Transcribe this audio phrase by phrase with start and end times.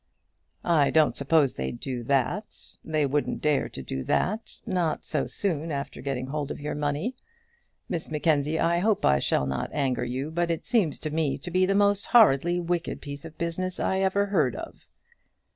[0.65, 2.55] "I don't suppose they'd do that.
[2.83, 7.15] They wouldn't dare to do that; not so soon after getting hold of your money.
[7.87, 11.51] Miss Mackenzie, I hope I shall not anger you; but it seems to me to
[11.51, 14.87] be the most horridly wicked piece of business I ever heard of."